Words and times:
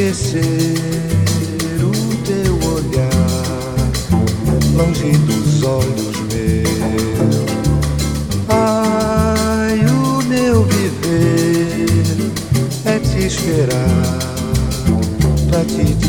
esquecer 0.00 0.40
o 1.82 2.16
teu 2.24 2.54
olhar 2.70 3.10
longe 4.74 5.12
dos 5.18 5.62
olhos 5.62 6.16
meus. 6.32 7.40
Ai, 8.48 9.78
o 9.86 10.22
meu 10.22 10.64
viver 10.64 12.32
é 12.86 12.98
te 12.98 13.26
esperar 13.26 14.18
pra 15.50 15.64
te 15.64 15.99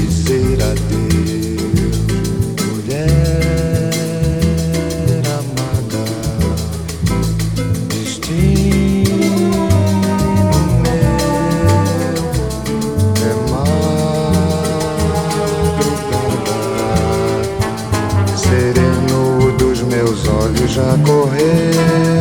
já 20.72 20.98
correr. 21.06 22.21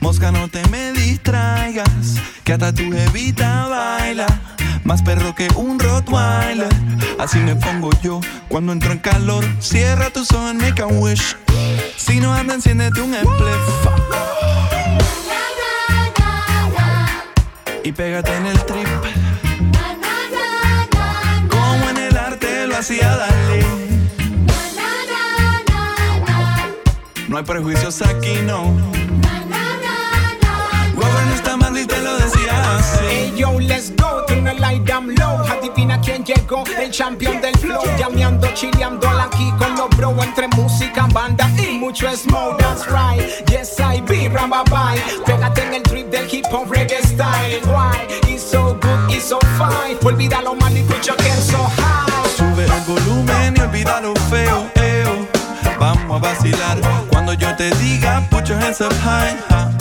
Mosca, 0.00 0.30
no 0.30 0.46
te 0.46 0.62
me 0.68 0.92
distraigas, 0.92 2.14
que 2.44 2.52
hasta 2.52 2.72
tu 2.72 2.82
evita 2.82 3.66
baila. 3.66 4.26
Más 4.84 5.02
perro 5.02 5.34
que 5.34 5.48
un 5.56 5.80
Rottweiler. 5.80 6.68
Así 7.18 7.38
me 7.38 7.56
pongo 7.56 7.90
yo 8.02 8.20
cuando 8.48 8.72
entro 8.72 8.92
en 8.92 8.98
calor. 8.98 9.44
Cierra 9.58 10.10
tus 10.10 10.30
ojos, 10.30 10.54
make 10.54 10.80
a 10.80 10.86
wish. 10.86 11.34
Si 11.96 12.20
no 12.20 12.32
anda, 12.32 12.54
enciéndete 12.54 13.00
un 13.00 13.14
spliff. 13.14 13.88
Y 17.82 17.90
pégate 17.90 18.32
en 18.36 18.46
el 18.46 18.57
El 36.50 36.90
champion 36.90 37.42
del 37.42 37.54
flow. 37.58 37.82
Llameando, 37.98 38.48
chileando 38.54 39.06
aquí 39.08 39.52
con 39.58 39.76
los 39.76 39.90
bro. 39.90 40.16
Entre 40.22 40.48
música, 40.48 41.06
banda 41.12 41.46
y 41.58 41.76
mucho 41.76 42.10
smoke. 42.16 42.58
That's 42.58 42.86
right, 42.86 43.20
yes 43.50 43.78
I 43.78 44.00
be, 44.00 44.28
ramba 44.30 44.64
bye. 44.64 44.98
Pégate 45.26 45.62
en 45.62 45.74
el 45.74 45.82
trip 45.82 46.10
del 46.10 46.26
hip 46.32 46.46
hop 46.50 46.70
reggae 46.70 47.02
style. 47.02 47.60
Why? 47.66 48.06
It's 48.26 48.42
so 48.42 48.78
good, 48.80 49.10
it's 49.10 49.24
so 49.24 49.38
fine. 49.58 49.98
Olvida 50.02 50.40
lo 50.40 50.54
mal 50.54 50.74
y 50.74 50.80
escucha 50.80 51.14
que 51.16 51.28
es 51.28 51.44
so 51.44 51.58
high. 51.76 52.30
Sube 52.34 52.64
el 52.64 52.80
volumen 52.86 53.54
y 53.54 53.60
olvida 53.60 54.00
lo 54.00 54.14
feo, 54.30 54.70
eo. 54.76 55.28
Vamos 55.78 56.16
a 56.16 56.28
vacilar 56.28 56.78
cuando 57.10 57.34
yo 57.34 57.54
te 57.56 57.70
diga, 57.76 58.26
put 58.30 58.46
your 58.46 58.56
hands 58.58 58.80
up 58.80 58.94
high. 59.04 59.77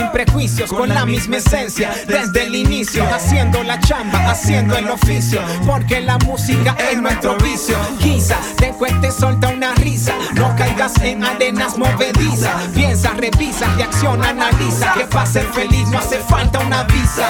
Sin 0.00 0.10
prejuicios, 0.12 0.70
con 0.70 0.88
la 0.88 1.04
misma 1.04 1.36
esencia 1.36 1.90
desde 2.06 2.44
el 2.44 2.54
inicio, 2.54 3.04
haciendo 3.12 3.62
la 3.62 3.78
chamba, 3.80 4.30
haciendo 4.30 4.76
el 4.76 4.88
oficio, 4.88 5.40
porque 5.66 6.00
la 6.00 6.16
música 6.18 6.74
es 6.90 7.00
nuestro 7.00 7.36
vicio. 7.36 7.76
Quizás 7.98 8.56
te 8.56 8.70
cueste 8.70 9.10
solta 9.10 9.48
una 9.48 9.74
risa, 9.74 10.14
no 10.34 10.54
caigas 10.56 10.94
en 11.02 11.24
arenas 11.24 11.76
movedizas. 11.76 12.68
Piensa, 12.74 13.12
revisa, 13.14 13.66
reacciona, 13.76 14.30
analiza, 14.30 14.94
que 14.94 15.04
para 15.04 15.26
ser 15.26 15.44
feliz 15.52 15.86
no 15.88 15.98
hace 15.98 16.18
falta 16.18 16.60
una 16.60 16.84
visa. 16.84 17.26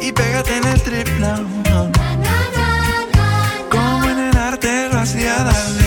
Y 0.00 0.10
pégate 0.12 0.56
en 0.56 0.64
el 0.64 0.82
trip 0.82 1.08
now. 1.18 1.46
Como 3.70 4.04
en 4.04 4.18
el 4.18 4.36
arte 4.36 4.88
lo 4.90 4.98
hacía 4.98 5.36
darle. 5.44 5.81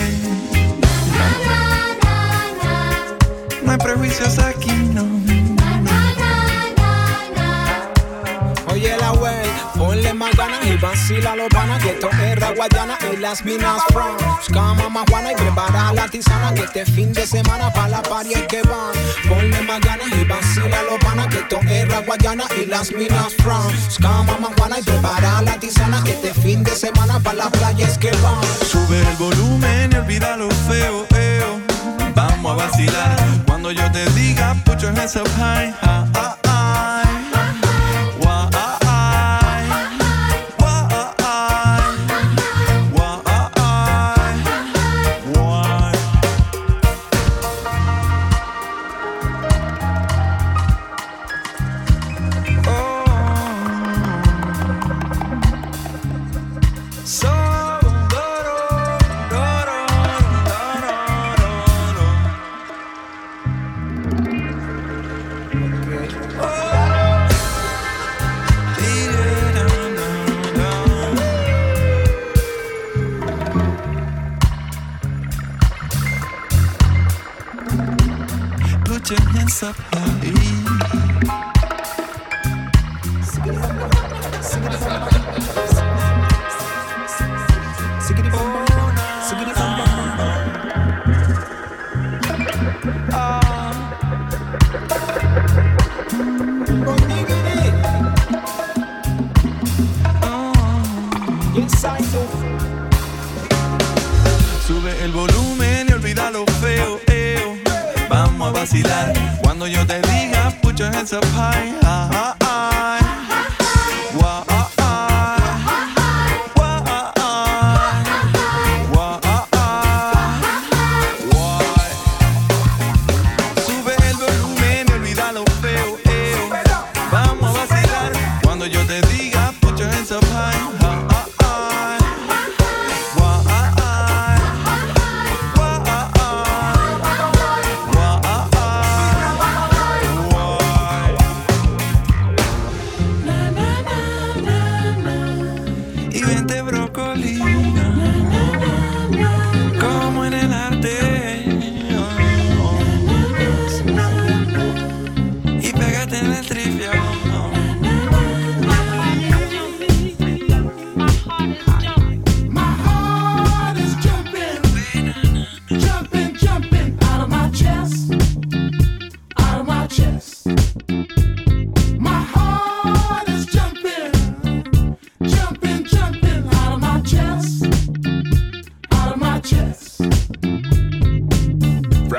No 3.66 3.72
hay 3.72 3.78
prejuicios 3.78 4.38
aquí, 4.38 4.70
no. 4.94 5.04
Oye 8.72 8.96
la 8.98 9.12
wey, 9.12 9.50
ponle 9.76 10.12
más 10.14 10.36
ganas 10.36 10.64
y 10.66 10.76
vacila 10.76 11.34
los 11.34 11.48
panas 11.48 11.82
que 11.82 11.90
esto 11.90 12.08
es 12.10 12.38
raguayana 12.38 12.98
y 13.12 13.16
las 13.16 13.44
minas 13.44 13.82
from 13.90 14.16
Buscama 14.36 14.88
más 14.90 15.04
juana 15.08 15.32
y 15.32 15.34
prepara 15.34 15.92
la 15.94 16.06
tisana 16.08 16.52
que 16.54 16.62
este 16.62 16.84
fin 16.84 17.12
de 17.12 17.26
semana 17.26 17.72
pa' 17.72 17.88
la 17.88 18.02
party 18.02 18.34
hay 18.34 18.46
que 18.46 18.62
van 18.62 18.92
Ponle 19.28 19.62
más 19.62 19.80
ganas 19.80 20.08
y 20.08 20.24
vacila 20.24 20.82
los 20.82 20.98
panas 21.00 21.28
que 21.28 21.38
esto 21.38 21.58
es 21.68 21.88
raguayana 21.88 22.44
y 22.62 22.66
las 22.66 22.92
minas 22.92 23.34
from 23.36 23.66
Buscama 23.86 24.36
más 24.38 24.52
juana 24.58 24.78
y 24.78 24.82
prepara 24.82 25.42
la 25.42 25.58
tisana 25.58 26.04
que 26.04 26.12
este 26.12 26.34
fin 26.34 26.62
de 26.62 26.72
semana 26.72 27.18
pa' 27.20 27.32
la 27.32 27.48
playa 27.48 27.86
es 27.88 27.96
que 27.96 28.10
van 28.22 28.44
Sube 28.64 29.00
el 29.00 29.16
volumen 29.16 29.90
y 29.92 29.96
olvida 29.96 30.36
lo 30.36 30.50
feo, 30.50 31.06
eo. 31.16 31.55
Cuando 33.44 33.72
yo 33.72 33.90
te 33.90 34.04
diga, 34.10 34.54
put 34.64 34.80
your 34.80 34.92
hands 34.92 35.16
up 35.16 35.26
high. 35.36 36.45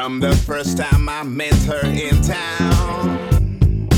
From 0.07 0.21
the 0.21 0.37
first 0.37 0.77
time 0.77 1.09
I 1.09 1.23
met 1.23 1.53
her 1.63 1.85
in 1.85 2.21
town, 2.21 3.89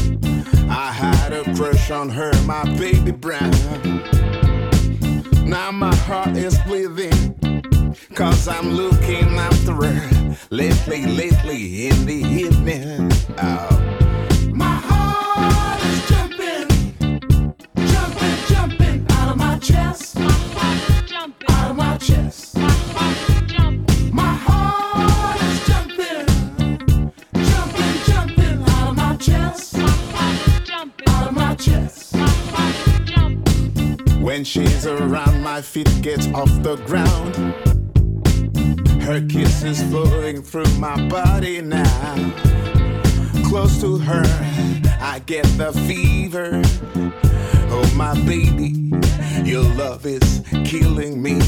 I 0.67 0.91
had 0.91 1.31
a 1.31 1.43
crush 1.53 1.91
on 1.91 2.09
her, 2.09 2.33
my 2.47 2.63
baby 2.79 3.11
brown. 3.11 3.51
Now 5.45 5.69
my 5.69 5.93
heart 5.93 6.35
is 6.35 6.57
bleeding, 6.65 7.35
Cause 8.15 8.47
I'm 8.47 8.71
looking 8.71 9.37
after 9.37 9.73
her 9.73 10.37
lately, 10.49 11.05
lately 11.05 11.89
in 11.89 12.05
the 12.07 12.15
evening. 12.15 13.11
Oh. 13.37 13.98
She's 34.49 34.87
around, 34.87 35.43
my 35.43 35.61
feet 35.61 36.01
gets 36.01 36.25
off 36.33 36.49
the 36.63 36.75
ground. 36.87 37.35
Her 39.03 39.21
kiss 39.27 39.63
is 39.63 39.83
flowing 39.83 40.41
through 40.41 40.73
my 40.79 41.07
body 41.07 41.61
now. 41.61 42.33
Close 43.45 43.79
to 43.81 43.97
her, 43.97 44.23
I 44.99 45.21
get 45.27 45.43
the 45.57 45.71
fever. 45.87 46.61
Oh, 47.71 47.93
my 47.95 48.15
baby, 48.25 48.91
your 49.43 49.63
love 49.75 50.07
is 50.07 50.41
killing 50.65 51.21
me. 51.21 51.39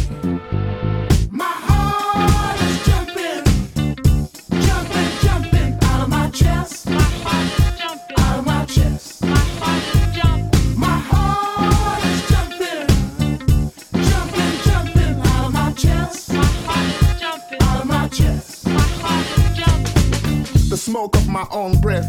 Smoke 21.02 21.16
of 21.16 21.28
my 21.30 21.48
own 21.50 21.82
breath 21.82 22.06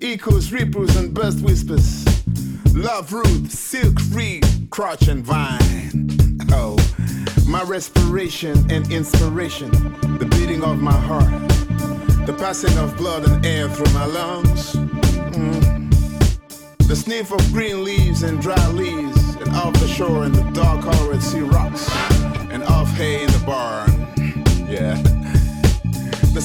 echoes, 0.00 0.50
ripples, 0.50 0.96
and 0.96 1.12
burst 1.12 1.42
whispers. 1.42 2.06
Love 2.74 3.12
root, 3.12 3.50
silk 3.50 4.00
free, 4.00 4.40
crotch 4.70 5.08
and 5.08 5.22
vine. 5.22 6.38
Oh, 6.50 6.78
my 7.46 7.62
respiration 7.64 8.56
and 8.70 8.90
inspiration, 8.90 9.70
the 10.16 10.24
beating 10.24 10.64
of 10.64 10.80
my 10.80 10.98
heart, 11.08 11.48
the 12.24 12.32
passing 12.32 12.78
of 12.78 12.96
blood 12.96 13.28
and 13.28 13.44
air 13.44 13.68
through 13.68 13.92
my 13.92 14.06
lungs. 14.06 14.72
Mm. 15.36 15.90
The 16.88 16.96
sniff 16.96 17.32
of 17.32 17.52
green 17.52 17.84
leaves 17.84 18.22
and 18.22 18.40
dry 18.40 18.68
leaves, 18.68 19.34
and 19.34 19.50
off 19.50 19.74
the 19.74 19.86
shore 19.86 20.24
and 20.24 20.34
the 20.34 20.50
dark 20.52 20.80
colored 20.80 21.22
sea 21.22 21.40
rocks, 21.40 21.90
and 22.50 22.62
off 22.62 22.90
hay 22.92 23.22
in 23.22 23.30
the 23.32 23.42
barn. 23.44 23.90
Yeah. 24.66 25.09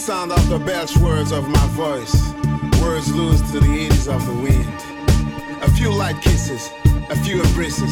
Sound 0.06 0.32
of 0.32 0.50
the 0.50 0.60
belch 0.60 0.96
words 0.98 1.32
of 1.32 1.50
my 1.50 1.68
voice, 1.70 2.32
words 2.80 3.12
lose 3.12 3.42
to 3.52 3.60
the 3.60 3.86
eddies 3.86 4.08
of 4.08 4.24
the 4.28 4.34
wind. 4.34 5.64
A 5.64 5.72
few 5.72 5.92
light 5.92 6.22
kisses, 6.22 6.70
a 7.10 7.16
few 7.16 7.42
embraces, 7.42 7.92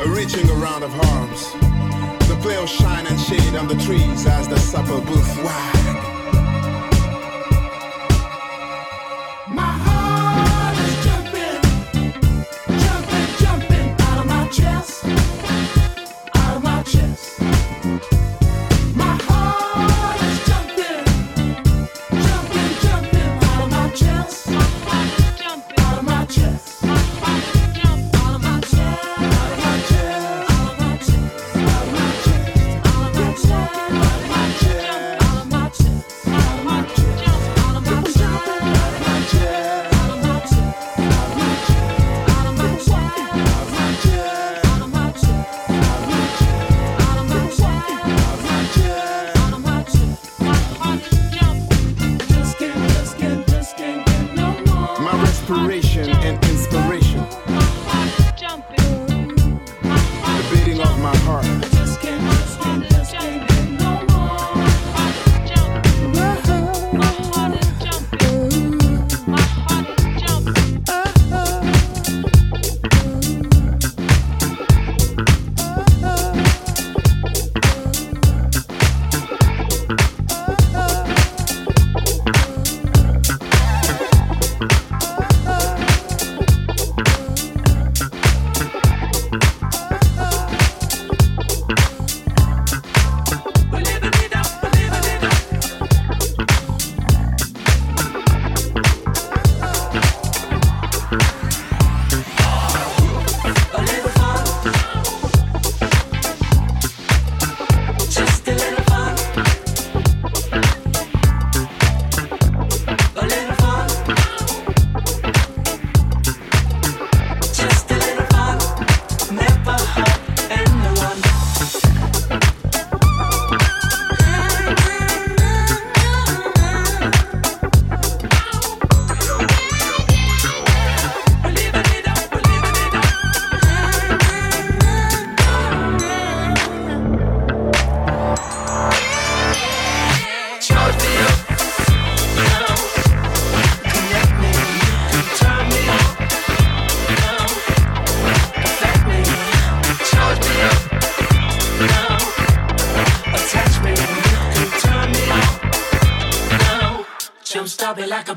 a 0.00 0.08
reaching 0.08 0.48
around 0.48 0.84
of 0.84 1.00
arms. 1.10 1.52
The 2.28 2.38
play 2.40 2.56
of 2.56 2.66
shine 2.66 3.06
and 3.06 3.20
shade 3.20 3.56
on 3.56 3.68
the 3.68 3.76
trees 3.84 4.26
as 4.26 4.48
the 4.48 4.58
supper 4.58 5.02
booth 5.02 5.44
wag. 5.44 6.07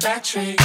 Battery. 0.02 0.56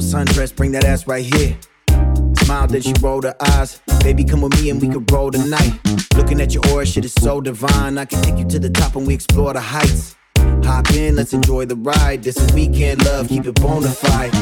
Yellow 0.00 0.24
sundress, 0.24 0.54
bring 0.54 0.72
that 0.72 0.84
ass 0.84 1.06
right 1.06 1.24
here. 1.24 1.58
Smile, 2.38 2.66
then 2.66 2.80
she 2.80 2.94
rolled 3.02 3.24
her 3.24 3.36
eyes. 3.38 3.82
Baby, 4.02 4.24
come 4.24 4.40
with 4.40 4.58
me 4.62 4.70
and 4.70 4.80
we 4.80 4.88
could 4.88 5.10
roll 5.12 5.30
tonight. 5.30 5.78
Looking 6.16 6.40
at 6.40 6.54
your 6.54 6.66
aura, 6.68 6.86
shit 6.86 7.04
is 7.04 7.12
so 7.12 7.42
divine. 7.42 7.98
I 7.98 8.06
can 8.06 8.22
take 8.22 8.38
you 8.38 8.46
to 8.46 8.58
the 8.58 8.70
top 8.70 8.96
and 8.96 9.06
we 9.06 9.12
explore 9.12 9.52
the 9.52 9.60
heights. 9.60 10.16
Hop 10.64 10.90
in, 10.92 11.16
let's 11.16 11.34
enjoy 11.34 11.66
the 11.66 11.76
ride. 11.76 12.22
This 12.22 12.38
is 12.38 12.50
weekend 12.54 13.04
love, 13.04 13.28
keep 13.28 13.44
it 13.44 13.60
bona 13.60 13.88
fide. 13.88 14.32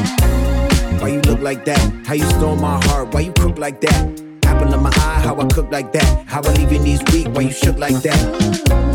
Why 1.01 1.09
you 1.09 1.21
look 1.21 1.41
like 1.41 1.65
that? 1.65 2.05
How 2.05 2.13
you 2.13 2.25
stole 2.29 2.55
my 2.55 2.81
heart? 2.85 3.13
Why 3.13 3.21
you 3.21 3.33
cook 3.33 3.57
like 3.57 3.81
that? 3.81 4.21
Apple 4.45 4.73
in 4.73 4.81
my 4.81 4.91
eye, 4.91 5.21
how 5.25 5.37
I 5.41 5.47
cook 5.47 5.69
like 5.71 5.91
that? 5.91 6.25
How 6.25 6.41
I 6.41 6.53
leave 6.53 6.71
your 6.71 6.81
knees 6.81 7.01
weak? 7.11 7.27
Why 7.35 7.41
you 7.41 7.51
shook 7.51 7.77
like 7.77 8.01
that? 8.03 8.88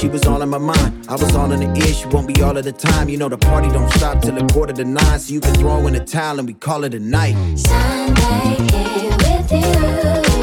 She 0.00 0.08
was 0.08 0.24
all 0.24 0.40
in 0.40 0.48
my 0.48 0.56
mind, 0.56 1.06
I 1.10 1.12
was 1.12 1.36
all 1.36 1.52
in 1.52 1.60
the 1.60 1.78
ear. 1.78 1.92
She 1.92 2.06
won't 2.06 2.26
be 2.26 2.40
all 2.40 2.56
of 2.56 2.64
the 2.64 2.72
time. 2.72 3.10
You 3.10 3.18
know 3.18 3.28
the 3.28 3.36
party 3.36 3.68
don't 3.68 3.92
stop 3.92 4.22
till 4.22 4.34
a 4.38 4.48
quarter 4.48 4.72
to 4.72 4.84
nine, 4.86 5.18
so 5.20 5.34
you 5.34 5.42
can 5.42 5.54
throw 5.56 5.86
in 5.88 5.94
a 5.94 6.02
towel 6.02 6.38
and 6.38 6.48
we 6.48 6.54
call 6.54 6.84
it 6.84 6.94
a 6.94 6.98
night. 6.98 7.34
Sunday 7.58 8.56
here 8.72 9.10
with 9.18 9.52
you 9.52 10.39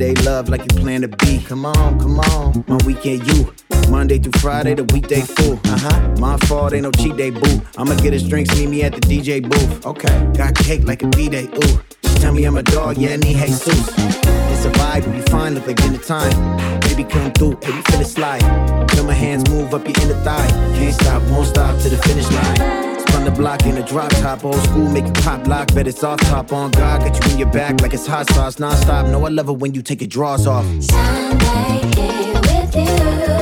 Sunday 0.00 0.22
love 0.22 0.48
like 0.48 0.62
you 0.62 0.80
plan 0.80 1.02
to 1.02 1.08
be. 1.08 1.42
Come 1.42 1.66
on, 1.66 2.00
come 2.00 2.20
on. 2.20 2.64
My 2.66 2.78
weekend 2.86 3.26
you. 3.26 3.52
Monday 3.90 4.18
through 4.18 4.40
Friday, 4.40 4.72
the 4.72 4.84
weekday 4.94 5.20
full. 5.20 5.60
Uh 5.64 5.76
huh. 5.76 6.14
My 6.18 6.38
fault, 6.38 6.72
ain't 6.72 6.84
no 6.84 6.90
cheat 6.90 7.18
day, 7.18 7.28
boo. 7.28 7.60
I'ma 7.76 7.96
get 7.96 8.14
us 8.14 8.22
drinks, 8.22 8.56
meet 8.56 8.70
me 8.70 8.82
at 8.82 8.94
the 8.94 9.00
DJ 9.00 9.46
booth. 9.46 9.84
Okay. 9.84 10.26
Got 10.34 10.54
cake 10.54 10.84
like 10.84 11.02
a 11.02 11.08
B-day, 11.08 11.50
ooh. 11.54 11.82
She 12.08 12.14
tell 12.14 12.32
me 12.32 12.44
I'm 12.44 12.56
a 12.56 12.62
dog, 12.62 12.96
yeah, 12.96 13.10
I 13.10 13.16
need 13.16 13.36
Jesus. 13.36 13.90
It's 13.98 14.64
a 14.64 14.70
vibe, 14.70 15.12
we 15.12 15.20
fine, 15.30 15.54
look 15.54 15.66
like 15.66 15.76
dinner 15.76 15.98
time. 15.98 16.80
Baby, 16.80 17.04
come 17.04 17.30
through, 17.32 17.56
baby, 17.56 17.82
feel 17.82 18.00
it 18.00 18.06
slide. 18.06 18.90
Feel 18.92 19.04
my 19.04 19.12
hands 19.12 19.50
move 19.50 19.74
up 19.74 19.84
your 19.86 19.94
inner 20.00 20.24
thigh. 20.24 20.48
Can't 20.76 20.94
stop, 20.94 21.22
won't 21.24 21.46
stop 21.46 21.78
to 21.82 21.90
the 21.90 21.98
finish 21.98 22.30
line. 22.30 22.89
Spun 23.20 23.34
the 23.34 23.38
block 23.38 23.66
in 23.66 23.76
a 23.76 23.82
drop 23.86 24.10
top, 24.12 24.44
old 24.46 24.56
school, 24.62 24.88
make 24.88 25.04
it 25.04 25.14
pop 25.14 25.46
lock, 25.46 25.74
bet 25.74 25.86
it's 25.86 26.02
off 26.02 26.18
top 26.20 26.52
on 26.54 26.70
God, 26.70 27.02
got 27.02 27.26
you 27.26 27.32
in 27.32 27.38
your 27.38 27.50
back 27.50 27.80
like 27.82 27.92
it's 27.92 28.06
hot 28.06 28.26
sauce, 28.30 28.58
non-stop. 28.58 29.06
No, 29.08 29.26
I 29.26 29.28
love 29.28 29.48
it 29.50 29.58
when 29.58 29.74
you 29.74 29.82
take 29.82 30.00
your 30.00 30.08
drawers 30.08 30.46
off. 30.46 30.64
Sunday 30.82 31.80
here 31.94 32.40
with 32.40 32.74
you 32.76 33.39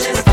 feelings 0.00 0.23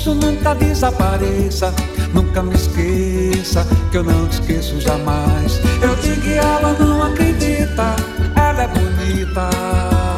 isso 0.00 0.14
nunca 0.14 0.54
desapareça. 0.54 1.74
Nunca 2.14 2.42
me 2.42 2.54
esqueça, 2.54 3.66
que 3.90 3.98
eu 3.98 4.02
não 4.02 4.26
te 4.28 4.40
esqueço 4.40 4.80
jamais. 4.80 5.60
Eu 5.82 5.94
digo 5.96 6.22
que 6.22 6.32
ela 6.32 6.72
não 6.78 7.02
acredita, 7.02 7.94
ela 8.34 8.62
é 8.62 8.68
bonita. 8.68 9.50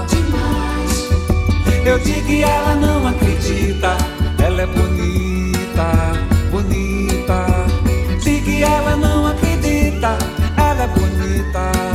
Demais. 0.09 1.09
Eu 1.85 1.99
digo 1.99 2.26
que 2.26 2.43
ela 2.43 2.74
não 2.76 3.09
acredita, 3.09 3.97
ela 4.39 4.62
é 4.62 4.66
bonita, 4.66 6.12
bonita. 6.51 7.47
Digo 8.22 8.45
que 8.45 8.62
ela 8.62 8.97
não 8.97 9.26
acredita, 9.26 10.16
ela 10.57 10.85
é 10.85 10.87
bonita. 10.87 11.91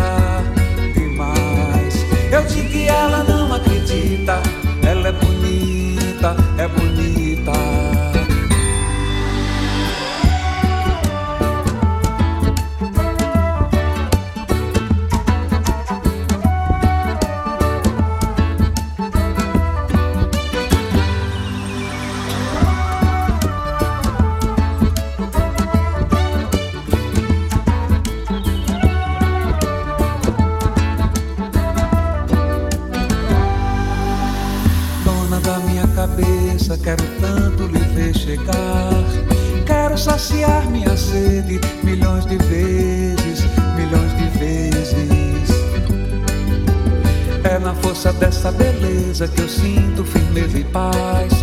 certeza 49.18 49.28
que 49.28 49.42
eu 49.42 49.50
sinto 49.50 50.04
firmeza 50.04 50.60
e 50.60 50.64
paz. 50.66 51.34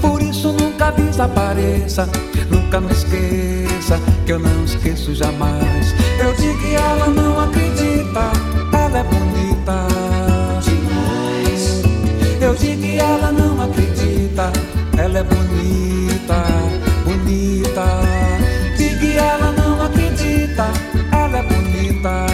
Por 0.00 0.22
isso 0.22 0.52
nunca 0.52 0.90
desapareça, 0.92 2.08
nunca 2.50 2.80
me 2.80 2.90
esqueça, 2.90 4.00
que 4.24 4.32
eu 4.32 4.38
não 4.38 4.64
esqueço 4.64 5.14
jamais. 5.14 5.94
Eu 6.18 6.32
digo 6.34 6.58
que 6.58 6.74
ela 6.74 7.06
não 7.08 7.40
acredita, 7.40 8.32
ela 8.72 8.98
é 8.98 9.04
bonita 9.04 9.88
demais. 10.62 11.82
Eu 12.40 12.54
digo 12.54 12.82
que 12.82 12.98
ela 12.98 13.32
não 13.32 13.62
acredita, 13.62 14.50
ela 14.96 15.18
é 15.18 15.22
bonita, 15.22 16.44
bonita. 17.04 17.84
Digo 18.78 19.00
que 19.00 19.18
ela 19.18 19.52
não 19.52 19.82
acredita, 19.82 20.66
ela 21.12 21.38
é 21.38 21.42
bonita 21.42 22.26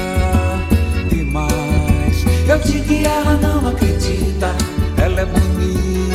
demais. 1.10 2.24
Eu 2.46 2.58
digo 2.60 2.84
que 2.84 3.04
ela 3.04 3.36
não 3.42 3.68
acredita. 3.68 4.53
me. 5.56 6.13